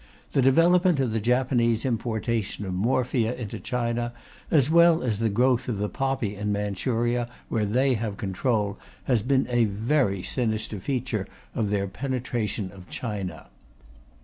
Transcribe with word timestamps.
The 0.31 0.41
development 0.41 0.99
of 0.99 1.11
the 1.11 1.19
Japanese 1.19 1.85
importation 1.85 2.65
of 2.65 2.73
morphia 2.73 3.35
into 3.35 3.59
China, 3.59 4.13
as 4.49 4.67
well 4.67 5.03
as 5.03 5.19
the 5.19 5.29
growth 5.29 5.69
of 5.69 5.77
the 5.77 5.89
poppy 5.89 6.35
in 6.35 6.51
Manchuria, 6.51 7.29
where 7.49 7.65
they 7.67 7.93
have 7.93 8.17
control, 8.17 8.79
has 9.03 9.21
been 9.21 9.45
a 9.51 9.65
very 9.65 10.23
sinister 10.23 10.79
feature 10.79 11.27
of 11.53 11.69
their 11.69 11.85
penetration 11.87 12.71
of 12.71 12.89
China. 12.89 13.49